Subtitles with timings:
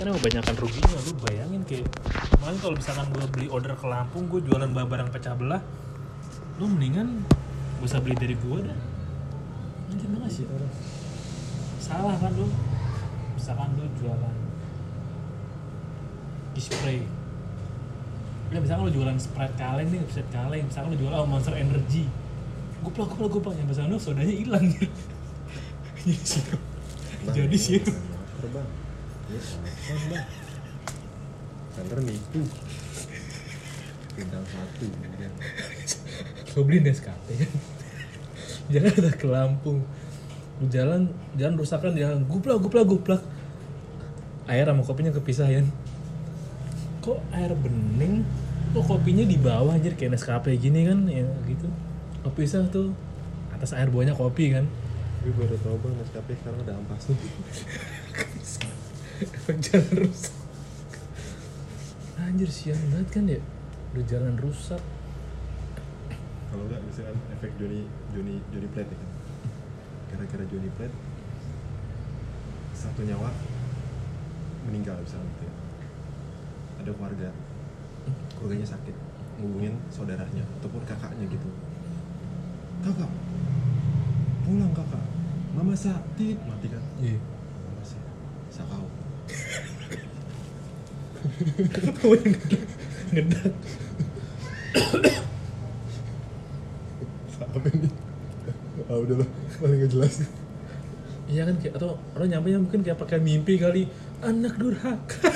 [0.00, 1.84] kan emang banyakan ruginya lu bayangin kayak
[2.32, 5.60] kemarin kalau misalkan gue beli order ke Lampung gue jualan barang pecah belah
[6.56, 7.20] lu mendingan
[7.76, 8.78] gak usah beli dari gue dah.
[9.92, 10.44] Anjir banget sih?
[11.84, 12.48] Salah kan lu?
[13.36, 14.36] Misalkan lu jualan
[16.56, 17.04] display.
[18.52, 20.64] Ya misalkan lu jualan Sprite kaleng nih Sprite kaleng.
[20.64, 22.08] Misalkan lu jualan oh, Monster Energy.
[22.84, 23.54] Goblok goblok goblok.
[23.56, 24.64] Yang misalkan lu sodanya hilang
[26.00, 26.44] jadi sih.
[27.20, 27.80] Bang, jadi sih
[28.40, 28.64] lapar,
[29.30, 30.26] bang
[31.70, 32.42] Kantor nipu
[34.10, 35.32] bintang satu kan
[36.50, 37.52] gue beli Nescafe kan
[38.70, 39.78] jangan udah ke Lampung.
[40.62, 42.22] Lu jalan jalan rusakan jalan.
[42.30, 43.22] Guplak guplak guplak.
[44.46, 45.62] Air sama kopinya kepisah ya
[47.00, 48.22] kok air bening?
[48.76, 49.96] Kok kopinya di bawah anjir?
[49.96, 51.66] Kayak Nescafe gini kan ya gitu.
[52.22, 52.92] Kepisah tuh.
[53.50, 54.68] Atas air bawahnya kopi kan.
[55.24, 57.16] Gue baru tau bang Nescafe sekarang ada ampas tuh
[59.20, 60.34] efek jalan rusak.
[62.20, 63.40] Anjir siang banget kan ya?
[63.92, 64.82] Udah jalan rusak.
[66.50, 69.10] Kalau enggak misalkan efek Johnny Johnny Johnny Plate ya kan?
[70.10, 70.96] Gara-gara Johnny Plate
[72.74, 73.28] satu nyawa
[74.64, 75.54] meninggal misalnya gitu ya.
[76.80, 77.28] ada keluarga.
[78.38, 78.96] Keluarganya sakit.
[79.40, 81.48] Ngubungin saudaranya ataupun kakaknya gitu.
[82.80, 83.10] Kakak.
[84.48, 85.04] Pulang kakak.
[85.52, 86.36] Mama sakit.
[86.48, 86.84] Mati kan?
[87.00, 87.20] Iya
[87.70, 88.00] mama sih
[88.52, 88.84] sakau
[92.04, 92.36] Oh, yang
[93.10, 93.52] ngedak.
[97.40, 97.90] apa nih
[98.90, 100.14] ah udahlah paling gak jelas
[101.30, 103.86] Iya kan kayak atau orang nyampe mungkin kayak pakai mimpi kali
[104.18, 105.30] anak durhaka.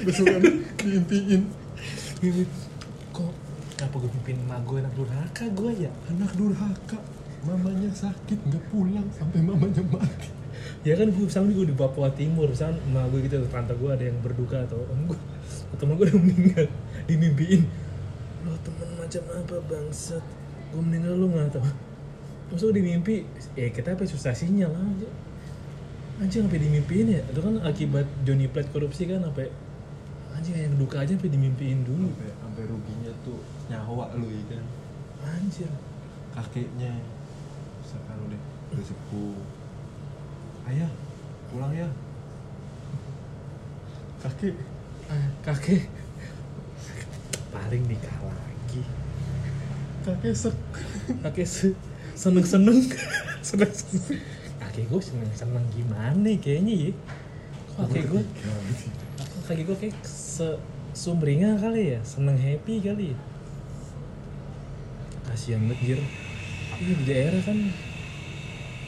[0.00, 1.44] besokan diimpiin
[2.24, 2.44] Gini,
[3.12, 3.32] Kok
[3.76, 5.92] kenapa gue mimpin emak gue anak durhaka gue ya?
[6.08, 6.98] anak durhaka
[7.44, 10.39] mamanya sakit nggak pulang sampai mamanya mati
[10.82, 14.04] Ya kan gue misalnya gue di Papua Timur, misalnya emak gue gitu, tante gue ada
[14.04, 15.18] yang berduka atau om gue
[15.70, 16.66] atau temen gue udah meninggal,
[17.08, 17.62] dimimpiin.
[18.46, 20.24] Lo temen macam apa bangsat?
[20.72, 21.66] Gue meninggal lo nggak tahu.
[22.50, 23.14] Terus gue dimimpi,
[23.54, 25.10] ya kita apa susah sinyal aja.
[26.20, 29.48] Anjing sampai dimimpiin ya, itu kan akibat Johnny Plate korupsi kan sampai
[30.40, 32.08] anjing yang duka aja sampai dimimpiin dulu.
[32.16, 34.64] sampai sampai ruginya tuh nyawa lu ya kan
[35.20, 35.68] Anjir.
[36.32, 36.96] kakeknya
[37.84, 38.40] misalkan udah
[38.72, 39.36] udah sepuh
[40.70, 40.90] ayah
[41.50, 41.88] pulang ya.
[44.20, 44.54] Kakek
[45.10, 45.90] Ah, kakek
[47.50, 48.82] paling nikah lagi.
[50.06, 50.54] kakek sek
[51.18, 51.68] kakek se
[52.14, 52.78] seneng seneng
[53.48, 54.22] seneng seneng
[54.62, 56.92] kakek gue seneng seneng gimana kayaknya ya
[57.74, 58.22] kakek gue
[59.50, 60.46] kakek gue kayak se
[60.94, 63.12] sumringah kali ya seneng happy kali.
[63.12, 63.18] Ya
[65.26, 66.00] kasihan banget jir.
[66.80, 67.58] Ini di daerah kan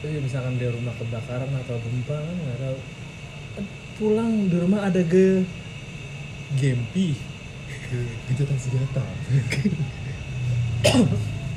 [0.03, 2.77] eh, misalkan di rumah kebakaran atau gempa kan nggak tahu.
[3.59, 3.65] Eh,
[3.95, 5.47] pulang di rumah ada ge
[6.59, 7.15] gempi
[8.27, 9.03] gencatan senjata.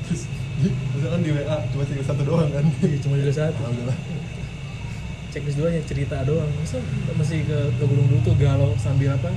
[0.07, 0.23] Terus
[0.95, 2.65] misalkan di WA cuma tinggal satu doang kan?
[2.85, 3.61] Iya, cuma juga satu.
[3.67, 3.99] Alhamdulillah.
[5.35, 6.49] Checklist doang ya cerita doang.
[6.61, 6.79] Masa
[7.19, 9.33] masih ke, ke gunung dulu tuh galau sambil apa?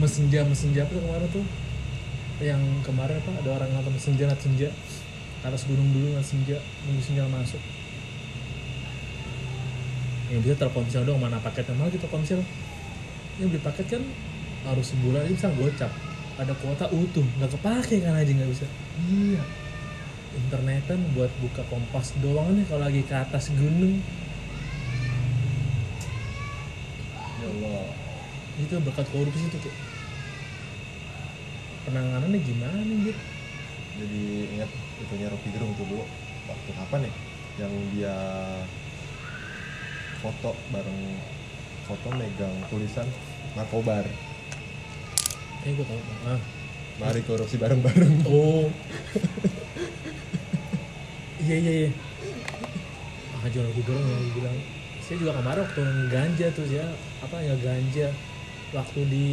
[0.00, 1.44] Mesin jam mesin jam tuh kemarin tuh?
[2.40, 3.32] Yang kemarin apa?
[3.44, 4.72] Ada orang nonton senja nat senja.
[5.44, 6.56] Atas gunung dulu nat senja
[6.88, 7.60] nunggu sinyal masuk
[10.30, 12.40] yang bisa telkomsel doang mana paketnya malah kita telkomsel
[13.42, 14.02] yang beli paket kan
[14.68, 15.92] harus sebulan ini bisa gocap.
[16.36, 18.66] Ada kuota utuh nggak kepake kan aja nggak bisa.
[19.10, 19.42] Iya.
[20.30, 23.98] Internetan buat buka kompas doang nih kalau lagi ke atas gunung.
[27.40, 27.88] Ya Allah.
[28.60, 29.76] Itu berkat korupsi itu kayak
[31.88, 33.16] penanganannya gimana nih
[34.00, 34.24] jadi
[34.56, 34.70] ingat
[35.02, 36.04] itunya Rocky Gerung tuh dulu
[36.48, 37.12] waktu kapan ya?
[37.60, 38.16] Yang dia
[40.20, 41.00] foto bareng
[41.88, 43.08] foto megang tulisan
[43.56, 44.04] narkobar
[45.64, 46.40] eh gue tau ah.
[47.00, 48.28] Mari korupsi bareng-bareng.
[48.28, 48.68] Oh.
[51.40, 51.90] Iya iya iya.
[53.40, 54.56] Ah jual gue bilang yang bilang.
[55.00, 55.82] Saya juga kemarin waktu
[56.12, 56.84] ganja tuh ya.
[57.24, 58.12] Apa ya ganja.
[58.76, 59.28] Waktu di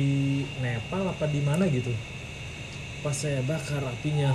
[0.63, 1.91] Nepal apa di mana gitu.
[3.03, 4.31] Pas saya bakar apinya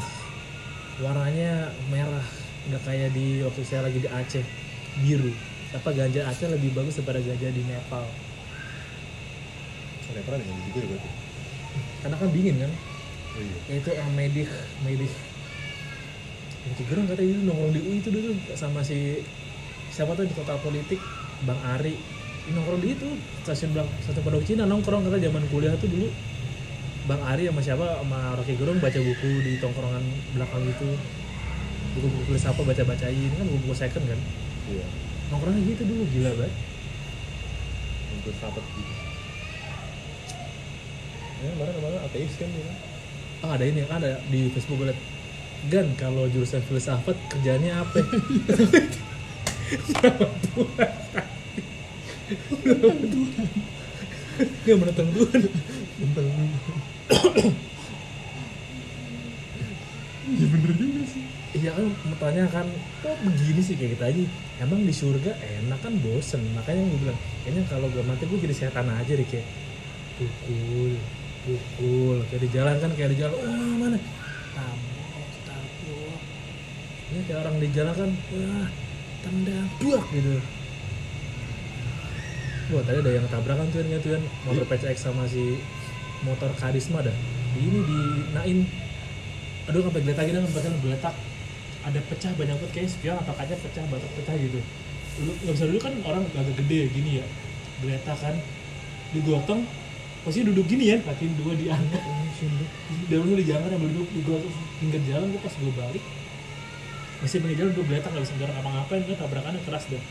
[1.01, 2.29] warnanya merah.
[2.69, 4.45] Nggak kayak di waktu saya lagi di Aceh.
[5.01, 5.33] Biru
[5.73, 8.05] apa ganja Aceh lebih bagus daripada ganja di Nepal?
[10.13, 11.11] Ada pernah dengan juga ya berarti.
[12.05, 12.73] Karena kan dingin kan?
[13.33, 13.59] Oh iya.
[13.73, 14.51] Ya itu yang medik
[14.85, 15.13] medik
[16.63, 19.25] yang gerung katanya itu nongkrong di UI itu dulu sama si
[19.89, 21.01] siapa tuh di total politik?
[21.49, 21.97] Bang Ari.
[22.53, 23.09] Nongkrong di itu
[23.43, 26.13] stasiun belakang stasiun Pondok Cina nongkrong kata zaman kuliah tuh dulu.
[27.09, 28.05] Bang Ari sama siapa?
[28.05, 30.05] Sama Rocky Gerung baca buku di tongkrongan
[30.37, 30.89] belakang itu.
[31.97, 34.21] Buku-buku tulis apa baca bacain kan buku-buku second kan?
[34.69, 36.53] Iya nongkrongnya gitu dulu gila banget.
[38.13, 38.93] Yang filsafat gitu.
[41.43, 42.71] Ya kemarin kemarin ateis kan dia
[43.43, 45.01] Ah ada ini ada di Facebook gue liat.
[45.73, 47.99] Gan kalau jurusan filsafat kerjanya apa?
[54.63, 55.43] Gak menentang Tuhan.
[56.03, 56.27] tentang
[60.33, 61.71] Iya bener juga sih Iya
[62.23, 62.63] bertanya kan
[63.03, 64.23] kok begini sih kayak gitu aja.
[64.63, 66.39] Emang di surga enak kan bosen.
[66.55, 69.43] Makanya gue bilang kayaknya kalau gue mati gue jadi setan aja deh kayak
[70.23, 70.95] pukul
[71.43, 72.23] pukul.
[72.31, 73.99] Kayak di jalan kan kayak di jalan wah mana?
[74.55, 76.21] Tabok tabok
[77.11, 78.69] ya kayak orang di jalan kan wah
[79.27, 80.35] tendang buak gitu.
[82.71, 85.59] Wah tadi ada yang tabrakan tuh kan tuh motor PCX sama si
[86.23, 87.17] motor karisma dah.
[87.59, 88.63] Ini di Nain
[89.67, 91.15] aduh sampai geletak gitu sampai geletak
[91.83, 94.61] ada pecah banyak banget kayak spion atau kaca pecah batok pecah gitu.
[95.19, 97.27] Dulu nggak bisa dulu kan orang agak gede gini ya
[97.83, 98.35] geletak kan.
[99.13, 99.69] Digotong
[100.23, 102.03] pasti duduk gini ya kaki dua diangkat
[103.11, 104.39] dan lu di jalan yang duduk di gua
[104.79, 106.05] pinggir jalan gua pas gua balik
[107.21, 110.03] masih pinggir jalan duduk geletak nggak bisa gerak apa-ngapain kan tabrakannya keras dah.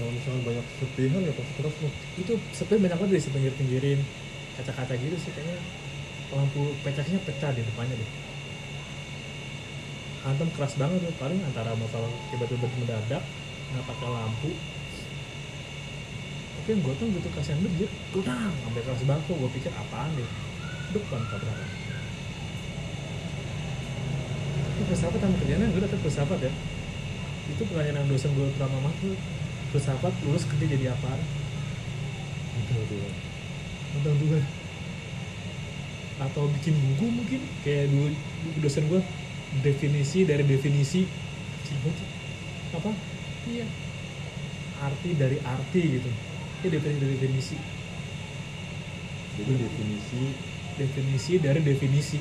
[0.00, 4.00] Kalau misalnya banyak sepihan ya pasti terus loh itu sepi banyak banget dari pinggir pinggirin
[4.56, 5.58] kaca-kaca gitu sih kayaknya.
[6.30, 8.10] Lampu pecahnya pecah di depannya deh
[10.20, 13.22] hantam keras banget tuh paling antara motor tiba-tiba mendadak
[13.70, 14.50] nggak pakai lampu.
[16.60, 19.72] Tapi yang gue tuh gitu kasihan banget dia tudang sampai keras banget tuh gue pikir
[19.72, 20.28] apaan deh
[20.90, 21.70] depan tabrakan
[24.80, 26.52] tapi filsafat sama kerjanya gue dapet filsafat ya.
[27.52, 29.12] Itu pertanyaan yang dosen gue pertama mah tuh
[29.76, 31.20] filsafat lulus kerja jadi apaan?
[32.64, 33.12] Gitu tuh
[33.92, 34.44] tentang Tuhan.
[36.24, 38.08] Atau bikin buku mungkin kayak dulu
[38.64, 39.00] dosen gue
[39.58, 41.02] definisi dari definisi
[42.70, 42.90] apa?
[43.50, 43.66] Iya.
[44.80, 46.10] Arti dari arti gitu.
[46.62, 47.56] Ini definisi dari definisi.
[49.40, 50.22] Jadi definisi.
[50.78, 52.20] Definisi dari definisi.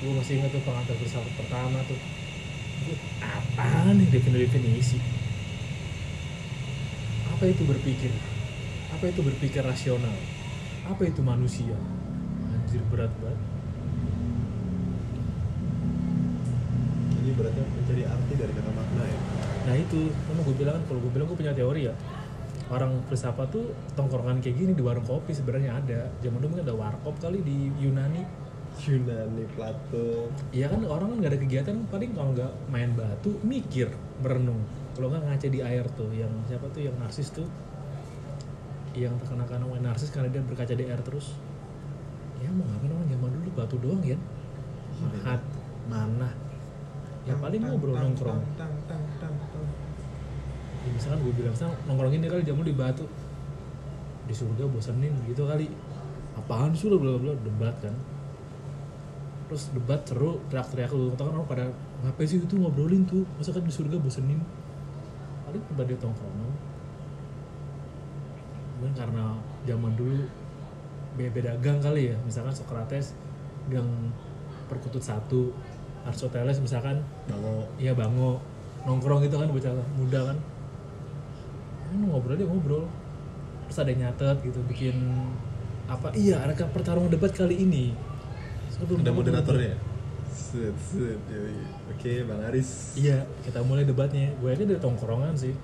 [0.00, 2.00] Gue masih ingat tuh pengantar filsafat pertama tuh.
[3.20, 4.98] Apaan nih definisi definisi?
[7.32, 8.12] Apa itu berpikir?
[8.96, 10.16] Apa itu berpikir rasional?
[10.88, 11.76] Apa itu manusia?
[12.52, 13.55] Anjir berat banget
[17.46, 19.18] berarti mencari arti dari kata makna ya.
[19.70, 20.00] Nah itu.
[20.10, 21.94] Kan gue bilang kan kalau gue bilang gue punya teori ya.
[22.66, 26.10] Orang filsafat tuh tongkrongan kayak gini di warung kopi sebenarnya ada.
[26.18, 28.26] Zaman dulu mungkin ada warkop kali di Yunani.
[28.82, 30.34] Yunani Plato.
[30.50, 31.76] Iya kan orang kan nggak ada kegiatan.
[31.86, 33.86] Paling kalau nggak main batu mikir
[34.18, 34.66] berenung
[34.98, 37.46] kalau nggak ngaca di air tuh yang siapa tuh yang narsis tuh.
[38.98, 41.38] Yang terkena main narsis karena dia berkaca di air terus.
[42.42, 43.48] Ya mau ngapain orang zaman dulu?
[43.54, 44.18] Batu doang ya
[44.96, 45.40] mahat
[45.86, 46.30] mana
[47.26, 48.38] ya paling ngobrol nongkrong.
[50.86, 53.02] ya, misalkan gue bilang misalkan nongkrongin dia kali jamu di batu.
[54.30, 55.66] Di surga bosenin gitu kali.
[56.38, 57.94] Apaan sih lo bla bla debat kan.
[59.50, 61.64] Terus debat seru teriak-teriak lu kata kan orang pada
[62.06, 63.26] ngapain sih itu ngobrolin tuh?
[63.38, 64.38] Masa kan di surga bosenin?
[65.46, 66.50] Paling tempat dia tongkrongan.
[68.78, 69.34] Mungkin karena
[69.66, 70.26] zaman dulu
[71.18, 72.16] beda gang kali ya.
[72.22, 73.14] Misalkan Socrates
[73.66, 73.88] gang
[74.66, 75.54] perkutut satu
[76.06, 77.02] Aristoteles misalkan.
[77.26, 77.66] Bango.
[77.76, 78.38] Iya bango.
[78.86, 80.38] Nongkrong gitu kan bocah muda kan.
[81.90, 82.84] Kan ngobrol dia ngobrol.
[83.66, 84.94] Terus ada yang nyatet gitu bikin
[85.86, 87.94] apa iya ada pertarungan debat kali ini.
[88.78, 89.74] Gua ada moderatornya?
[90.36, 91.58] set set yoi.
[91.90, 92.94] oke bang Aris.
[92.94, 94.30] Iya kita mulai debatnya.
[94.38, 95.54] Gue yakin dari tongkrongan sih.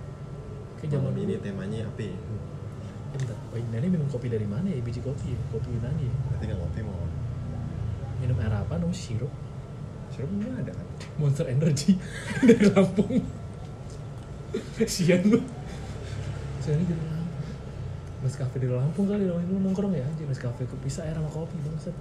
[0.83, 2.17] Kayak zaman ini temanya apa ya?
[3.13, 3.37] bentar.
[3.53, 4.81] Wah, Yunani minum kopi dari mana ya?
[4.81, 5.41] Biji kopi ya?
[5.53, 6.15] Kopi Yunani ya?
[6.33, 7.01] Berarti nggak ngopi mau
[8.23, 9.31] minum air apa no sirup
[10.23, 10.87] sirup nggak ada kan?
[11.19, 11.99] Monster Energy
[12.47, 13.19] dari Lampung.
[14.87, 15.39] Sian lu.
[16.63, 17.51] Sian dari Lampung.
[18.23, 20.07] Nescafe dari Lampung kali dong itu nongkrong ya.
[20.07, 21.97] Anjir Nescafe kepisah air sama kopi bangsat.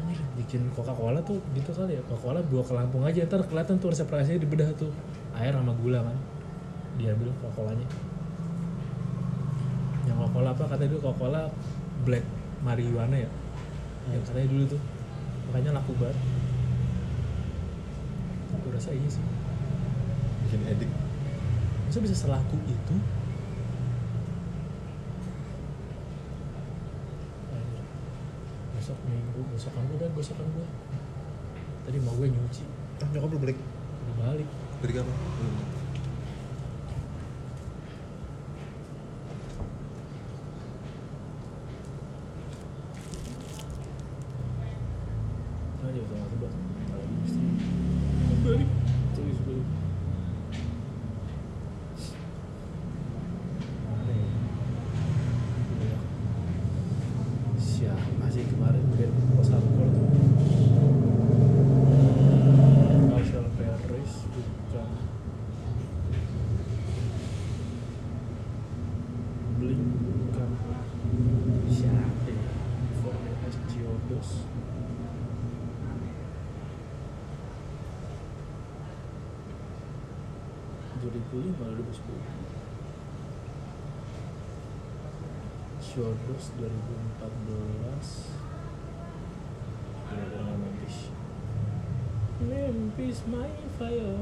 [0.00, 2.02] Anjir bikin Coca-Cola tuh gitu kali ya.
[2.08, 4.88] Coca-Cola bawa ke Lampung aja ntar kelihatan tuh resep rahasianya di bedah tuh.
[5.36, 6.16] Air sama gula kan.
[6.96, 7.88] Diambil Coca-Colanya.
[10.08, 10.64] Yang Coca-Cola apa?
[10.64, 11.42] Katanya dulu Coca-Cola
[12.08, 12.24] black
[12.64, 13.30] marijuana ya.
[14.08, 14.82] Yang katanya dulu tuh
[15.48, 16.18] makanya laku banget.
[18.60, 19.24] Aku rasa iya sih.
[20.44, 20.90] Bikin edik
[21.88, 22.94] masa bisa selaku itu?
[28.76, 30.66] Besok minggu besokan gue dan besokan gue
[31.88, 32.64] tadi mau gue nyuci.
[33.00, 33.56] Ah nyokap lu balik?
[34.04, 34.48] Udah balik.
[34.84, 35.12] Balik apa?
[35.16, 35.56] Belum
[45.88, 46.52] aja sama tebak
[48.44, 48.68] balik
[49.16, 49.66] terus balik
[80.98, 81.78] 2005 2010
[85.78, 88.26] Showgirls 2014
[90.10, 91.14] Gara-gara Memphis
[92.38, 94.14] Memphis my fire.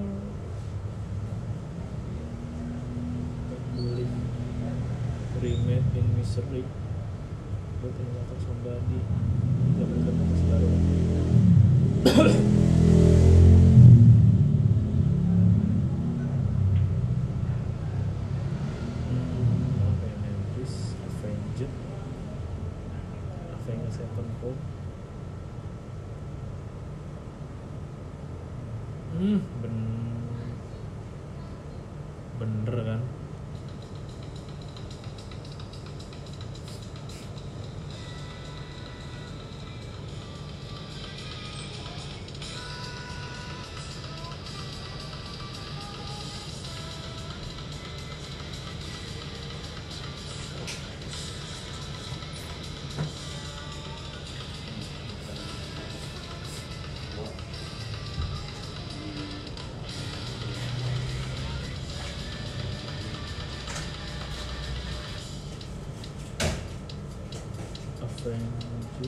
[3.76, 4.24] Bullying
[5.36, 6.64] Remade in Misery.
[7.84, 8.98] Buat yang somebody
[9.76, 10.68] Zaman-zaman baru
[68.96, 69.04] 9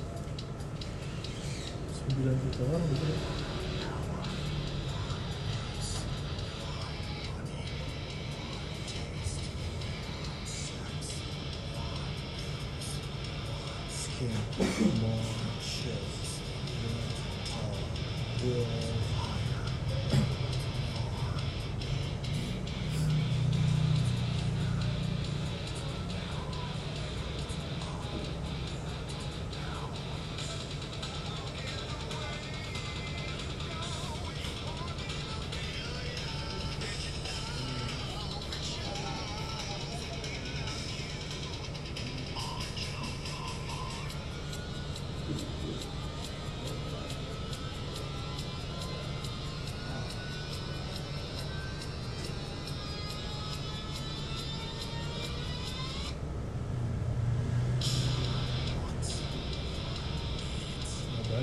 [2.44, 3.08] juta orang gitu
[14.18, 14.34] Okay,
[14.98, 15.37] more.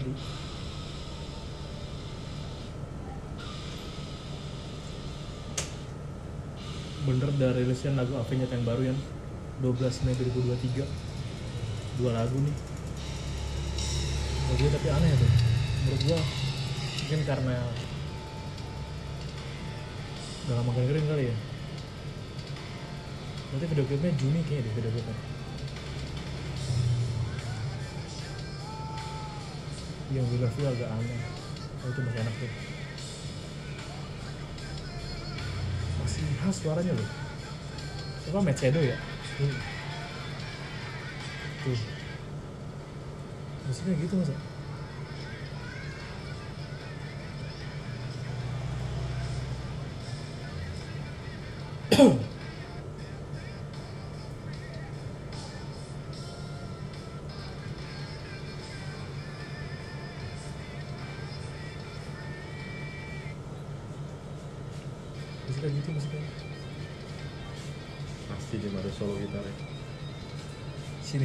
[0.05, 0.13] Abadi.
[7.05, 8.99] Bener udah rilisnya lagu Avenged yang baru yang
[9.61, 10.85] 12 Mei 2023
[12.01, 12.55] Dua lagu nih.
[14.55, 15.31] Gue tapi aneh tuh.
[15.85, 16.19] Menurut gua
[17.05, 17.55] Mungkin karena
[20.45, 21.35] Udah lama dengerin kali ya.
[23.49, 25.17] Berarti video klipnya Juni kayaknya deh video klipnya
[30.15, 31.19] yang We Love You agak aneh.
[31.83, 32.51] Oh, itu masih enak tuh.
[35.99, 37.09] Masih khas suaranya loh.
[38.31, 38.95] Apa Matt Shadow ya?
[38.95, 39.59] Hmm.
[41.67, 41.79] tuh.
[43.67, 44.31] Musiknya gitu masa
[51.95, 52.34] musiknya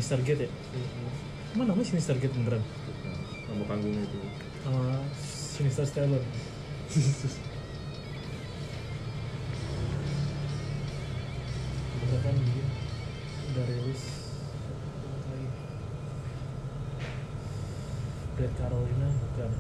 [0.01, 0.51] Sinister Gate ya?
[1.53, 2.65] Emang namanya Sinister Gate beneran?
[2.65, 3.13] Bukan.
[3.53, 4.17] nama panggungnya itu.
[4.65, 6.25] Sama Sinister Stellar
[12.21, 12.67] kan dia
[13.53, 14.03] udah rilis
[18.41, 19.53] Red Carolina bukan.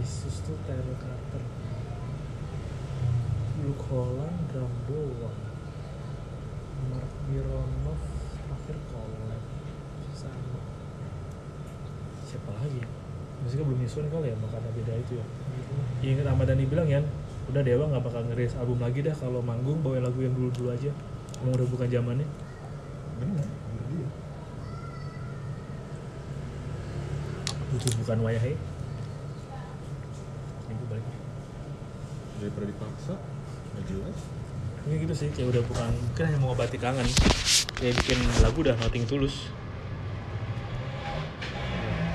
[0.00, 1.44] Isus tuh Tyler Carter.
[3.60, 5.45] Luke Holland Gamboa
[6.90, 7.98] Mark Mironov
[8.34, 9.42] terakhir collab.
[10.14, 10.60] Sama.
[12.26, 12.82] Siapa lagi
[13.46, 15.26] musiknya belum nyusun kali ya makanya beda itu ya.
[16.02, 16.10] Iya.
[16.18, 17.00] Ingat Ahmad Dhani bilang ya
[17.46, 20.68] udah Dewa nggak bakal ngerilis album lagi dah kalau manggung bawain lagu yang dulu dulu
[20.74, 20.90] aja.
[21.44, 22.26] Emang udah bukan zamannya?
[23.22, 24.08] Benar benar dia.
[27.76, 28.56] Itu bukan wayahnya
[30.66, 31.06] ini gue balik.
[32.42, 33.14] Daripada dipaksa
[33.76, 34.18] nggak jelas
[34.86, 37.06] ini gitu sih kayak udah bukan mungkin hanya mau ngobati kangen.
[37.76, 39.50] Kayak bikin lagu udah nothing tulus